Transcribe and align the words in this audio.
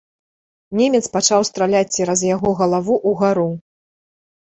Немец 0.79 1.01
пачаў 1.17 1.45
страляць 1.51 1.85
цераз 1.99 2.19
яго 2.35 2.57
галаву 2.65 3.01
ўгару. 3.15 3.49